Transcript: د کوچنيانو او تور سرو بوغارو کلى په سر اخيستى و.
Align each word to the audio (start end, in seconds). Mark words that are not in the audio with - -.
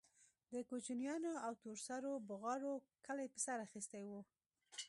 د 0.51 0.53
کوچنيانو 0.69 1.31
او 1.45 1.53
تور 1.61 1.77
سرو 1.87 2.11
بوغارو 2.29 2.73
کلى 3.05 3.25
په 3.33 3.39
سر 3.45 3.57
اخيستى 3.67 4.01
و. 4.07 4.11